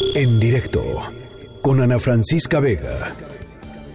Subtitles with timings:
[0.00, 0.80] En directo
[1.60, 3.12] con Ana Francisca Vega.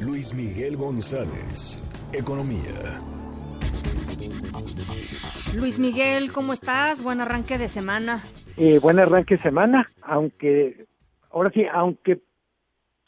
[0.02, 1.79] Luis Miguel González,
[2.12, 3.00] Economía.
[5.55, 7.01] Luis Miguel, ¿cómo estás?
[7.01, 8.21] Buen arranque de semana.
[8.57, 10.88] Eh, buen arranque de semana, aunque
[11.31, 12.21] ahora sí, aunque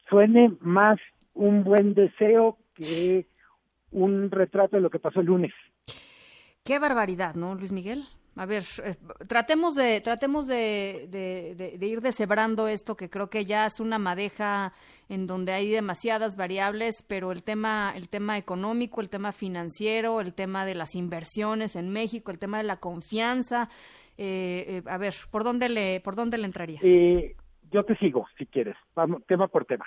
[0.09, 0.98] suene más
[1.34, 3.27] un buen deseo que
[3.91, 5.52] un retrato de lo que pasó el lunes.
[6.64, 8.05] Qué barbaridad, ¿no, Luis Miguel?
[8.38, 8.96] A ver, eh,
[9.28, 14.74] tratemos de tratemos de, de, ir deshebrando esto que creo que ya es una madeja
[15.07, 20.34] en donde hay demasiadas variables, pero el tema el tema económico, el tema financiero, el
[20.34, 23.70] tema de las inversiones en México, el tema de la confianza,
[24.18, 26.84] eh, eh, a ver, ¿por dónde le por dónde le entrarías?
[27.71, 29.86] yo te sigo, si quieres, Vamos, tema por tema.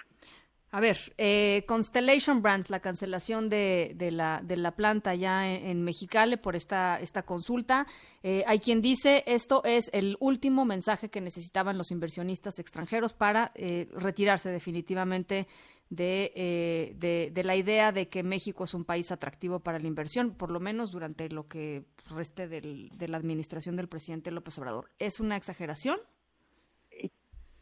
[0.71, 5.65] A ver, eh, Constellation Brands, la cancelación de, de, la, de la planta ya en,
[5.65, 7.87] en Mexicali por esta, esta consulta.
[8.23, 13.51] Eh, hay quien dice esto es el último mensaje que necesitaban los inversionistas extranjeros para
[13.55, 15.47] eh, retirarse definitivamente
[15.89, 16.93] de,
[17.33, 20.61] de, la idea de que México es un país atractivo para la inversión, por lo
[20.61, 24.91] menos durante lo que reste de la administración del presidente López Obrador.
[24.99, 25.99] ¿Es una exageración?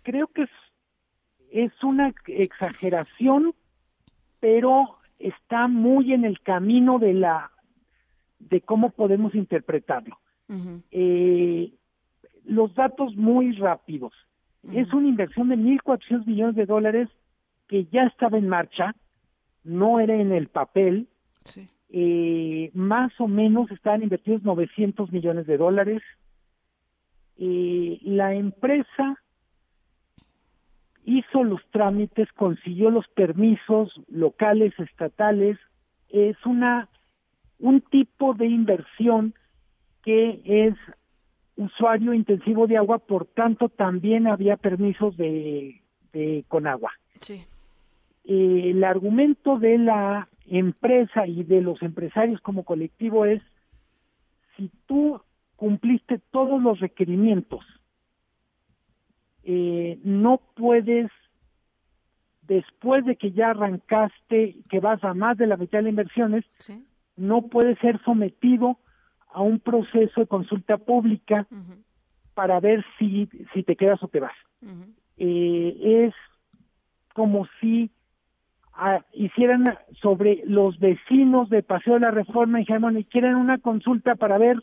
[0.03, 0.51] Creo que es
[1.53, 3.55] es una exageración,
[4.41, 7.51] pero está muy en el camino de la
[8.39, 10.19] de cómo podemos interpretarlo.
[10.93, 11.73] eh,
[12.45, 14.13] los datos muy rápidos.
[14.73, 17.09] Es una inversión de 1.400 millones de dólares
[17.69, 18.95] que ya estaba en marcha,
[19.65, 21.09] no era en el papel.
[21.89, 26.03] Eh, más o menos estaban invertidos 900 millones de dólares.
[27.39, 29.23] Eh, la empresa
[31.19, 35.59] hizo los trámites, consiguió los permisos locales, estatales,
[36.11, 36.89] es una
[37.59, 39.35] un tipo de inversión
[40.03, 40.75] que es
[41.57, 45.81] usuario intensivo de agua, por tanto también había permisos de,
[46.13, 46.93] de con agua.
[47.19, 47.45] Sí.
[48.25, 53.43] Eh, el argumento de la empresa y de los empresarios como colectivo es
[54.57, 55.21] si tú
[55.57, 57.65] cumpliste todos los requerimientos
[59.49, 61.09] eh, no puedes,
[62.43, 66.45] después de que ya arrancaste, que vas a más de la mitad de inversiones,
[67.17, 68.79] no puedes ser sometido
[69.33, 71.47] a un proceso de consulta pública
[72.35, 74.35] para ver si, si te quedas o te vas.
[75.17, 76.15] eh, es
[77.15, 77.91] como si
[78.75, 79.65] ah, hicieran
[80.03, 84.39] sobre los vecinos de Paseo de la Reforma y dijeron, y quieren una consulta para
[84.39, 84.61] ver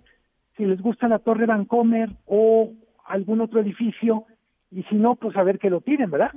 [0.58, 2.74] si les gusta la Torre Vancomer o
[3.06, 4.26] algún otro edificio
[4.74, 6.32] y si no, pues a ver que lo tiren, ¿verdad?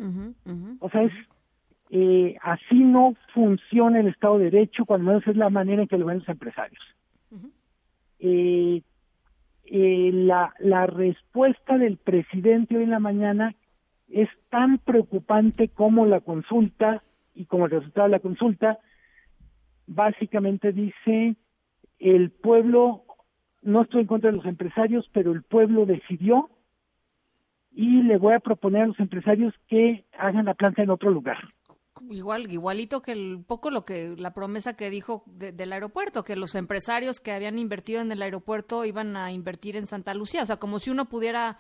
[0.81, 1.13] o sea, es
[1.91, 5.99] eh, así no funciona el Estado de Derecho, cuando menos es la manera en que
[5.99, 6.83] lo ven los empresarios.
[8.19, 8.83] eh,
[9.65, 13.55] eh, la, la respuesta del presidente hoy en la mañana
[14.09, 17.03] es tan preocupante como la consulta
[17.35, 18.79] y como el resultado de la consulta,
[19.87, 21.37] básicamente dice,
[21.99, 23.05] el pueblo,
[23.63, 26.49] no estoy en contra de los empresarios, pero el pueblo decidió
[28.07, 31.39] le voy a proponer a los empresarios que hagan la planta en otro lugar.
[32.11, 36.55] Igual, igualito que el poco lo que la promesa que dijo del aeropuerto, que los
[36.55, 40.59] empresarios que habían invertido en el aeropuerto iban a invertir en Santa Lucía, o sea,
[40.59, 41.59] como si uno pudiera,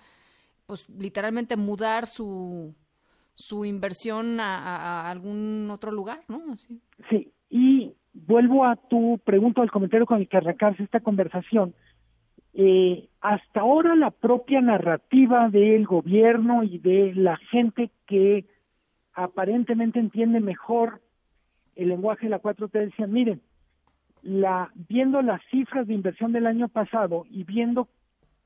[0.66, 2.74] pues, literalmente mudar su
[3.36, 6.40] su inversión a, algún otro lugar, ¿no?
[7.10, 11.74] Sí, y vuelvo a tu pregunta, al comentario con el que arrancarse esta conversación
[12.58, 18.46] eh, hasta ahora la propia narrativa del gobierno y de la gente que
[19.12, 21.02] aparentemente entiende mejor
[21.74, 23.42] el lenguaje de la 4T decían, miren,
[24.22, 27.88] la, viendo las cifras de inversión del año pasado y viendo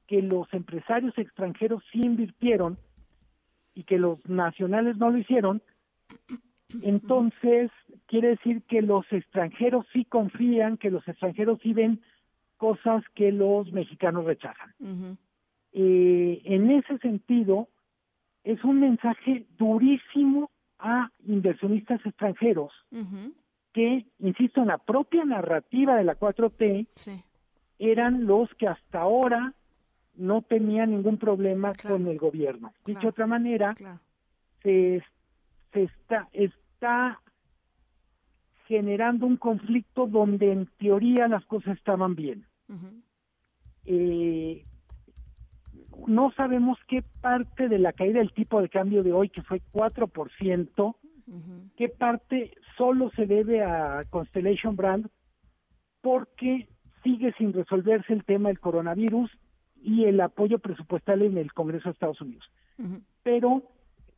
[0.09, 2.79] que los empresarios extranjeros sí invirtieron
[3.77, 5.63] y que los nacionales no lo hicieron,
[6.83, 7.71] entonces
[8.07, 12.01] quiere decir que los extranjeros sí confían, que los extranjeros sí ven
[12.61, 14.75] cosas que los mexicanos rechazan.
[15.73, 17.69] Eh, en ese sentido,
[18.45, 22.71] es un mensaje durísimo a inversionistas extranjeros
[23.73, 26.87] que, insisto, en la propia narrativa de la 4T,
[27.79, 29.55] eran los que hasta ahora
[30.15, 32.75] no tenían ningún problema con el gobierno.
[32.85, 33.75] Dicho de otra manera,
[34.63, 35.03] se,
[35.73, 37.21] se está, está
[38.67, 42.50] generando un conflicto donde en teoría las cosas estaban bien
[43.85, 44.65] eh,
[46.07, 49.59] no sabemos qué parte de la caída del tipo de cambio de hoy, que fue
[49.73, 50.97] 4%,
[51.77, 55.09] qué parte solo se debe a Constellation Brand,
[56.01, 56.69] porque
[57.03, 59.31] sigue sin resolverse el tema del coronavirus
[59.83, 62.45] y el apoyo presupuestal en el Congreso de Estados Unidos.
[63.23, 63.63] Pero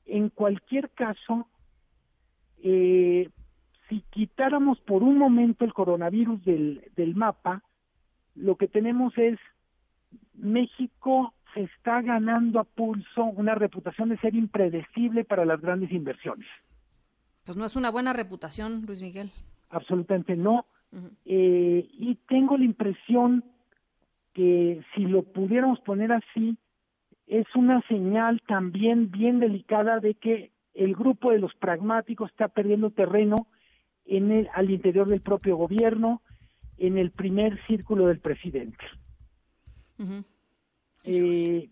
[0.07, 1.49] en cualquier caso,
[2.63, 3.29] eh,
[3.89, 7.63] si quitáramos por un momento el coronavirus del, del mapa,
[8.35, 9.39] lo que tenemos es
[10.35, 16.47] México se está ganando a pulso una reputación de ser impredecible para las grandes inversiones.
[17.45, 19.31] Pues no es una buena reputación, Luis Miguel.
[19.71, 20.67] Absolutamente no.
[21.25, 23.45] Eh, y tengo la impresión
[24.33, 26.57] que si lo pudiéramos poner así,
[27.27, 32.91] es una señal también bien delicada de que el grupo de los pragmáticos está perdiendo
[32.91, 33.47] terreno
[34.05, 36.23] en el, al interior del propio gobierno,
[36.79, 38.85] en el primer círculo del presidente.
[41.05, 41.71] eh,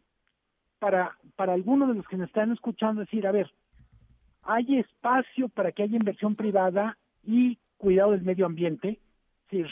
[0.79, 3.53] para, para algunos de los que nos están escuchando decir, a ver,
[4.43, 9.01] hay espacio para que haya inversión privada y cuidado del medio ambiente.
[9.45, 9.67] Es decir,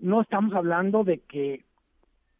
[0.00, 1.64] no estamos hablando de que,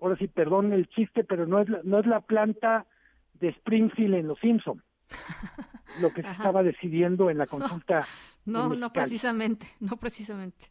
[0.01, 2.87] ahora sí, perdón el chiste, pero no es la, no es la planta
[3.35, 4.83] de Springfield en Los Simpson
[6.01, 8.07] lo que se estaba decidiendo en la consulta.
[8.45, 10.71] No, no, precisamente, no precisamente.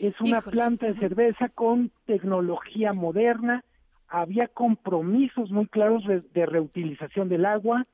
[0.00, 3.64] Es una planta de cerveza con tecnología moderna,
[4.08, 7.86] había compromisos muy claros de, reutilización del agua,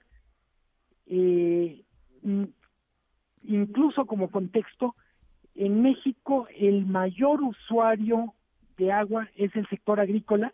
[1.07, 1.83] eh,
[3.43, 4.95] incluso como contexto,
[5.55, 8.35] en México el mayor usuario
[8.77, 10.53] de agua es el sector agrícola.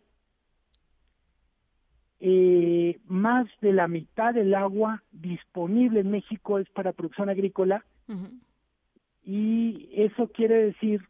[2.20, 7.84] Eh, más de la mitad del agua disponible en México es para producción agrícola.
[9.22, 11.02] Y eso quiere decir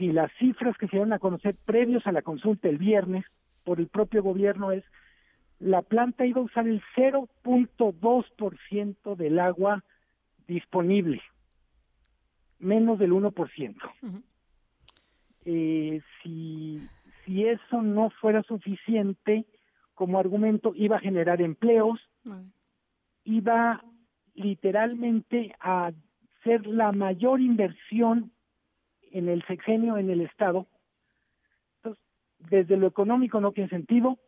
[0.00, 3.26] si las cifras que se van a conocer previos a la consulta el viernes
[3.64, 4.82] por el propio gobierno es
[5.58, 9.84] la planta iba a usar el 0.2% del agua
[10.48, 11.20] disponible,
[12.58, 13.76] menos del 1%.
[15.44, 16.88] eh, si,
[17.24, 19.44] si eso no fuera suficiente
[19.92, 22.00] como argumento, iba a generar empleos,
[23.24, 23.84] iba
[24.34, 25.92] literalmente a
[26.42, 28.32] ser la mayor inversión
[29.10, 30.66] en el sexenio en el Estado.
[31.76, 32.02] Entonces,
[32.50, 34.18] desde lo económico no tiene sentido,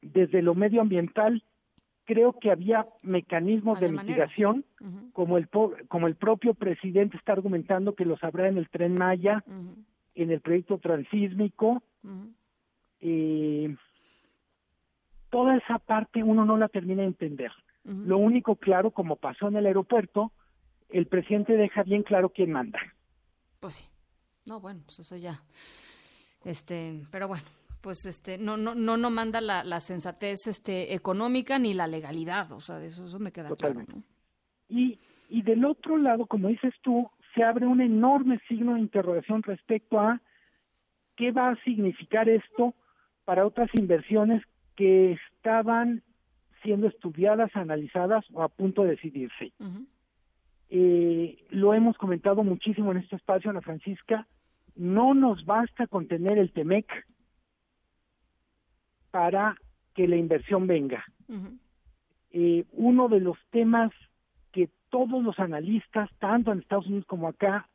[0.00, 1.42] desde lo medioambiental
[2.08, 4.64] creo que había mecanismos de mitigación,
[5.12, 5.48] como el
[5.88, 9.44] como el propio presidente está argumentando que los habrá en el tren Maya,
[10.14, 11.82] en el proyecto transísmico.
[13.00, 13.76] Eh,
[15.28, 17.52] toda esa parte uno no la termina de entender.
[17.84, 20.32] Lo único claro, como pasó en el aeropuerto,
[20.88, 22.78] el presidente deja bien claro quién manda.
[23.60, 23.88] Pues sí.
[24.46, 25.42] No, bueno, pues eso ya.
[26.44, 27.44] Este, pero bueno,
[27.80, 32.50] pues este no no no no manda la, la sensatez este económica ni la legalidad,
[32.52, 33.84] o sea, de eso, eso me queda claro.
[34.68, 39.42] Y y del otro lado, como dices tú, se abre un enorme signo de interrogación
[39.42, 40.20] respecto a
[41.16, 42.74] qué va a significar esto
[43.24, 44.42] para otras inversiones
[44.74, 46.02] que estaban
[46.62, 49.52] siendo estudiadas, analizadas o a punto de decidirse.
[50.70, 54.26] Eh, lo hemos comentado muchísimo en este espacio, Ana Francisca,
[54.76, 56.86] no nos basta con tener el TEMEC
[59.10, 59.56] para
[59.94, 61.04] que la inversión venga.
[62.30, 63.90] eh, uno de los temas
[64.52, 67.68] que todos los analistas, tanto en Estados Unidos como acá,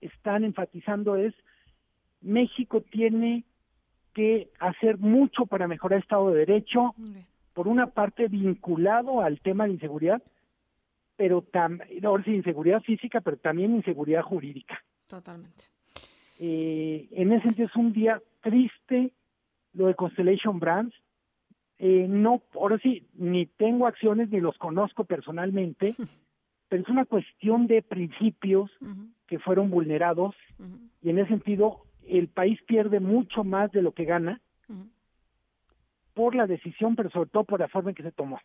[0.00, 1.34] están enfatizando es
[2.20, 3.44] México tiene
[4.14, 6.94] que hacer mucho para mejorar el Estado de Derecho,
[7.54, 10.22] por una parte vinculado al tema de inseguridad,
[11.20, 14.82] pero también, ahora sí, inseguridad física, pero también inseguridad jurídica.
[15.06, 15.64] Totalmente.
[16.38, 19.12] Eh, en ese sentido es un día triste
[19.74, 20.94] lo de Constellation Brands.
[21.78, 25.94] Eh, no, ahora sí, ni tengo acciones ni los conozco personalmente,
[26.70, 28.70] pero es una cuestión de principios
[29.26, 30.34] que fueron vulnerados
[31.02, 34.40] y en ese sentido el país pierde mucho más de lo que gana
[36.14, 38.40] por la decisión, pero sobre todo por la forma en que se tomó.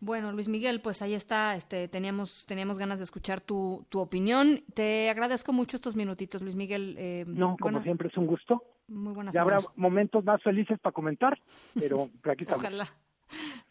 [0.00, 1.54] Bueno, Luis Miguel, pues ahí está.
[1.56, 4.62] Este, teníamos, teníamos ganas de escuchar tu, tu opinión.
[4.74, 6.96] Te agradezco mucho estos minutitos, Luis Miguel.
[6.98, 8.62] Eh, no, como siempre es un gusto.
[8.88, 9.34] Muy buenas.
[9.34, 11.38] Ya habrá momentos más felices para comentar,
[11.74, 12.64] pero, pero aquí estamos.
[12.64, 12.88] Ojalá.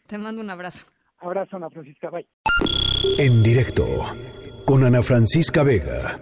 [0.06, 0.86] Te mando un abrazo.
[1.18, 2.10] Abrazo, Ana Francisca.
[2.10, 2.26] Bye.
[3.18, 3.84] En directo
[4.64, 6.18] con Ana Francisca Vega.